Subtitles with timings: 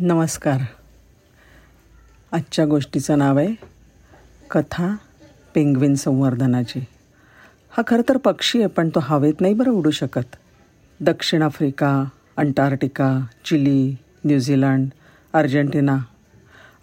[0.00, 0.60] नमस्कार.
[2.32, 3.54] आजच्या गोष्टीचं नाव आहे
[4.50, 4.96] कथा
[5.54, 6.80] पेंग्विन संवर्धनाची.
[7.70, 10.36] हा खरं तर पक्षी आहे पण तो हवेत नाही बरं उडू शकत.
[11.00, 12.04] दक्षिण Africa
[12.36, 14.88] Antarctica Chile New Zealand
[15.32, 15.98] Argentina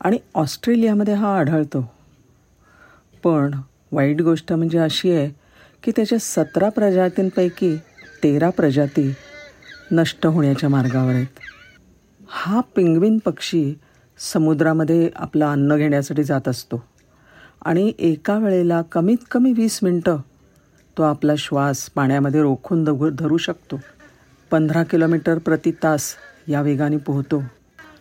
[0.02, 1.94] आणि ऑस्ट्रेलियामध्ये हा आढळतो.
[3.24, 3.60] पण
[3.92, 5.30] वाईट गोष्ट म्हणजे अशी आहे
[5.84, 7.76] की त्याच्या सतरा प्रजातींपैकी
[8.24, 9.14] तेरा प्रजाती
[9.92, 11.40] नष्ट होण्याच्या मार्गावर आहेत.
[12.30, 13.80] हा पिंगवीन पक्षी
[14.20, 16.84] समुद्रामध्ये आपलं अन्न घेण्यासाठी जात असतो.
[17.66, 20.18] आणि एका वेळेला कमीत कमी वीस मिनटं
[20.98, 23.80] तो आपला श्वास पाण्यामध्ये रोखून दगू धरू शकतो.
[24.52, 26.16] पंधरा किलोमीटर प्रति तास
[26.48, 27.44] या वेगाने पोहतो.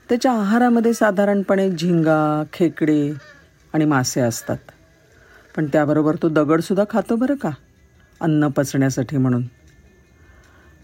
[0.09, 3.12] त्याच्या आहारामध्ये साधारणपणे झिंगा खेकडे
[3.73, 4.59] आणि मासे असतात.
[5.56, 7.51] पण त्याबरोबर तो दगडसुद्धा खातो बरं का?
[8.20, 9.43] अन्न पचण्यासाठी म्हणून.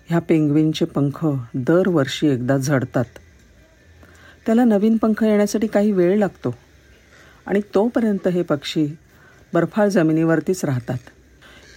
[0.06, 3.05] ह्या पेंग्विनचे पंख दरवर्षी एकदा झडतात.
[4.50, 6.54] त्याला नवीन पंख येण्यासाठी काही वेळ लागतो.
[7.46, 8.86] आणि तोपर्यंत हे पक्षी
[9.55, 10.98] बर्फाळ जमिनीवरतीच राहतात.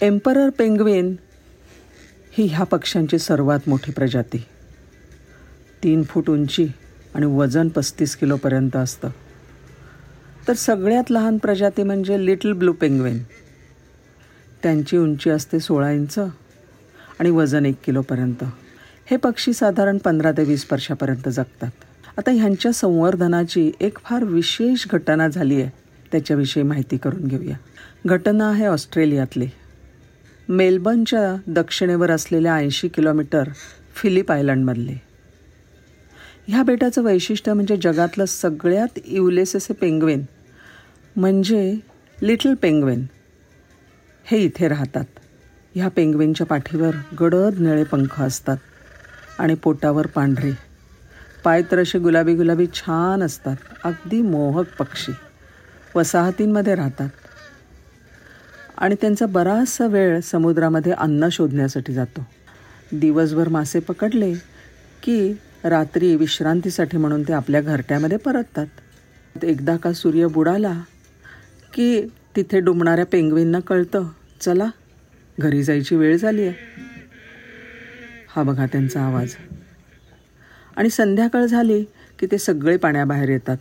[0.02, 1.16] एम्परर पेंग्विन
[2.32, 4.38] ही ह्या पक्ष्यांची सर्वात मोठी प्रजाती.
[5.84, 6.68] तीन फूट उंची
[7.16, 9.10] आणि वजन पस्तीस किलोपर्यंत असतं.
[10.48, 13.20] तर सगळ्यात लहान प्रजाती म्हणजे लिटल ब्लू पेंग्विन.
[14.64, 16.20] त्यांची उंची असते सोळा इंच
[17.20, 18.44] आणि वजन एक किलोपर्यंत
[19.06, 21.72] हे पक्षी साधारण पंधरा ते वीस वर्षापर्यंत जगतात.
[22.18, 25.70] आता ह्यांच्या संवर्धनाची एक फार विशेष घटना झाली आहे.
[26.12, 27.56] त्याच्याविषयी माहिती करून घेऊया.
[28.06, 29.48] घटना आहे ऑस्ट्रेलियातली.
[30.50, 33.44] मेलबर्नच्या दक्षिणेवर असलेल्या ऐंशी किलोमीटर
[33.96, 35.02] फिलिप आयलंडमधले.
[36.48, 40.24] ह्या बेटाचं वैशिष्ट्य म्हणजे जगातलं सगळ्यात इवलेसेसे पेंगवेन
[41.16, 41.76] म्हणजे
[42.22, 43.06] लिटल पेंगवेन.
[44.26, 45.06] हे इथे राहतात.
[45.76, 48.58] ह्या पेंगवेनच्या पाठीवर गडद निळे पंख असतात
[49.40, 50.73] आणि पोटावर पांढरे.
[51.44, 53.56] पाय तर असे गुलाबी गुलाबी छान असतात.
[53.84, 55.12] अगदी मोहक पक्षी.
[55.96, 57.10] वसाहतींमध्ये राहतात.
[58.78, 62.26] आणि त्यांचा बराचसा वेळ समुद्रामध्ये अन्न शोधण्यासाठी जातो.
[62.92, 64.34] दिवसभर मासे पकडले
[65.04, 65.34] की
[65.64, 68.68] रात्री विश्रांतीसाठी म्हणून ते आपल्या घरट्यामध्ये परततात.
[69.44, 70.74] एकदा का सूर्य बुडाला
[71.74, 74.08] की तिथे डुंबणाऱ्या पेंगवींना कळतं
[74.42, 74.66] चला
[75.40, 76.54] घरी जायची वेळ झाली आहे
[78.36, 79.36] हा बघा त्यांचा आवाज.
[80.78, 81.84] आणि संध्याकाळ झाली
[82.20, 83.58] की ते सगळे पाण्याबाहेर येतात.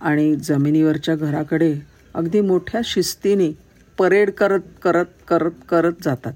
[0.00, 1.74] आणि जमिनीवरच्या घराकडे
[2.14, 3.50] अगदी मोठ्या शिस्तीने
[3.98, 6.32] परेड करत करत करत करत जातात.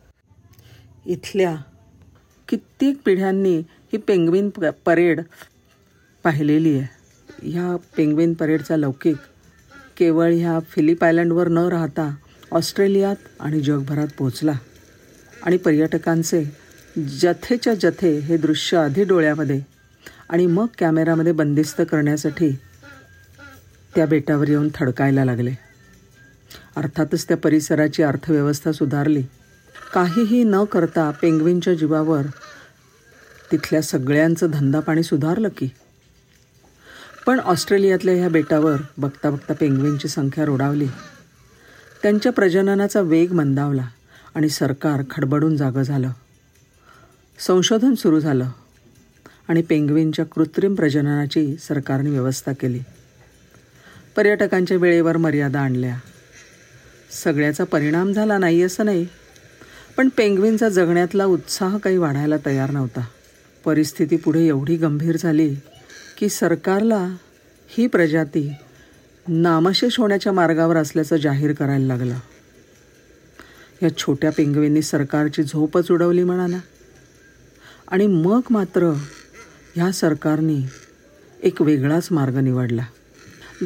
[1.07, 1.55] इथल्या
[2.49, 3.57] कित्येक पिढ्यांनी
[3.93, 5.21] ही पेंग्विन प परेड
[6.25, 6.87] पाहिलेली आहे.
[7.43, 9.17] ह्या पेंग्विन परेडचा लौकिक
[9.97, 12.15] केवळ ह्या फिलिप आयलंडवर न राहता
[12.53, 14.53] ऑस्ट्रेलियात आणि जगभरात पोचला
[15.43, 16.43] आणि पर्यटकांचे
[17.05, 19.61] जथेच्या जथे हे दृश्य आधी डोळ्यामध्ये
[20.29, 22.51] आणि मग कॅमेरामध्ये बंदिस्त करण्यासाठी
[23.95, 25.51] त्या बेटावर येऊन थडकायला लागले.
[26.77, 29.23] अर्थातच त्या परिसराची अर्थव्यवस्था सुधारली.
[29.95, 32.23] काहीही न करता पेंग्विनच्या जीवावर
[33.53, 35.69] तिथल्या सगळ्यांचं धंदापाणी सुधारलं की.
[37.27, 40.89] पण ऑस्ट्रेलियातल्या ह्या बेटावर बघता बघता पेंग्विनची संख्या रोडावली.
[42.03, 43.87] त्यांच्या प्रजननाचा वेग मंदावला
[44.35, 46.11] आणि सरकार खडबडून जागं झालं.
[47.47, 48.49] संशोधन सुरू झालं
[49.49, 52.81] आणि पेंग्विनच्या कृत्रिम प्रजननाची सरकारने व्यवस्था केली.
[54.17, 55.97] पर्यटकांच्या वेळेवर मर्यादा आणल्या.
[57.25, 59.07] सगळ्याचा परिणाम झाला नाही असं नाही
[59.97, 63.07] पण पेंग्विनचा जगण्यातला उत्साह काही वाढायला तयार नव्हता.
[63.65, 65.55] परिस्थिती पुढे एवढी गंभीर झाली
[66.19, 67.17] की सरकारला
[67.69, 68.53] ही प्रजाती
[69.29, 72.17] नामशेष होण्याच्या मार्गावर असल्याचं जाहीर करायला लागलं.
[73.83, 76.47] या छोट्या पेंगवींनी सरकारची झोपच उडवली म्हणा
[77.91, 78.83] आणि मग मात्र
[79.75, 80.73] ह्या सरकारने
[81.43, 82.87] एक वेगळाच मार्ग निवडला.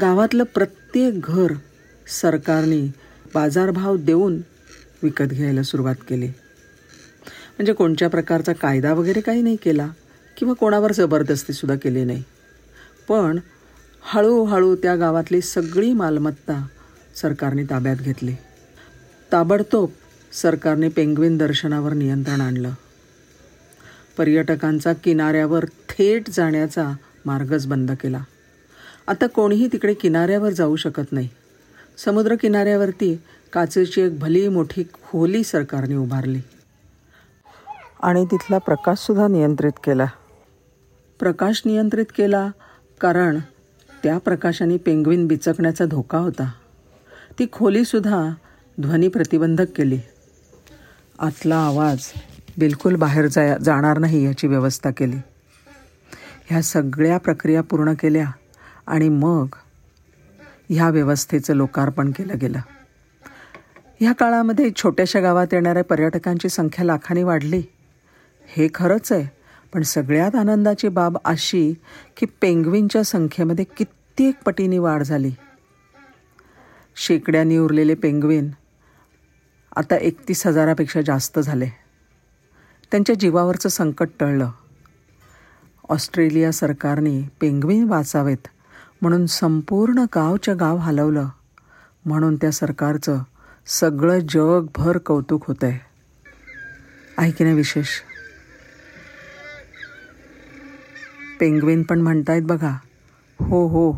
[0.00, 1.52] गावातलं प्रत्येक घर
[2.20, 2.94] सरकारने
[3.34, 4.40] बाजारभाव देऊन
[5.02, 6.26] विकत घ्यायला सुरुवात केली.
[6.26, 9.88] म्हणजे कोणत्या प्रकारचा कायदा वगैरे काही नाही केला
[10.36, 12.22] किंवा कोणावर जबरदस्तीसुद्धा केली नाही.
[13.08, 13.38] पण
[14.02, 16.66] हळूहळू त्या गावातली सगळी मालमत्ता
[17.16, 18.34] सरकारने ताब्यात घेतली.
[19.32, 19.88] ताबडतोब
[20.32, 22.70] सरकारने पेंग्विन दर्शनावर नियंत्रण आणलं.
[24.19, 26.93] पर्यटकांचा किनाऱ्यावर थेट जाण्याचा
[27.26, 28.22] मार्गच बंद केला.
[29.08, 31.28] आता कोणीही तिकडे किनाऱ्यावर जाऊ शकत नाही.
[31.99, 33.20] समुद्र किनाऱ्यावरती
[33.52, 36.40] काचेची एक भली मोठी खोली सरकारने उभारली.
[38.02, 40.06] आणि तिथला प्रकाशसुद्धा नियंत्रित केला.
[41.20, 42.50] प्रकाश नियंत्रित केला
[43.00, 43.38] कारण
[44.02, 46.50] त्या प्रकाशाने पेंग्विन बिचकण्याचा धोका होता.
[47.38, 48.28] ती खोलीसुद्धा
[48.81, 49.99] ध्वनी प्रतिबंधक केली.
[51.19, 52.12] आतला आवाज
[52.58, 55.16] बिलकुल बाहेर जा जाणार नाही याची व्यवस्था केली.
[56.46, 58.30] ह्या सगळ्या प्रक्रिया पूर्ण केल्या
[58.86, 59.46] आणि मग
[60.70, 62.58] ह्या व्यवस्थेचं लोकार्पण केलं गेलं.
[64.00, 67.62] ह्या काळामध्ये छोट्याशा गावात येणाऱ्या पर्यटकांची संख्या लाखांनी वाढली.
[68.48, 69.26] हे खरंच आहे
[69.72, 71.74] पण सगळ्यात आनंदाची बाब अशी
[72.16, 75.32] की पेंग्विनच्या संख्येमध्ये कित्येक पटीने वाढ झाली.
[76.96, 78.50] शेकड्यांनी उरलेले पेंग्विन
[79.76, 81.83] आता एकतीस हजारापेक्षा जास्त झाले.
[82.90, 84.50] त्यांच्या जीवावरचं संकट टळलं.
[85.88, 88.48] ऑस्ट्रेलिया सरकारने पेंग्विन वाचावेत
[89.02, 91.28] म्हणून संपूर्ण गावच्या गाव हलवलं.
[92.04, 93.19] म्हणून त्या सरकारचं
[93.66, 95.78] सगळं जगभर कौतुक होतं आहे
[97.19, 97.86] आहे की नाही विशेष.
[101.40, 102.78] पेंग्विन पण म्हणतायत बघा.
[103.40, 103.92] हो हो.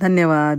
[0.00, 0.58] धन्यवाद.